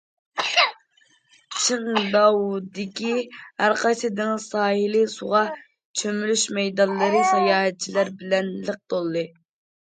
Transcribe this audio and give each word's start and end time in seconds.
چىڭداۋدىكى 1.65 3.11
ھەرقايسى 3.65 4.09
دېڭىز 4.21 4.47
ساھىلى 4.55 5.03
سۇغا 5.17 5.43
چۆمۈلۈش 6.03 6.47
مەيدانلىرى 6.61 7.21
ساياھەتچىلەر 7.35 8.11
بىلەن 8.25 8.51
لىق 8.71 8.83
تولدى. 8.95 9.25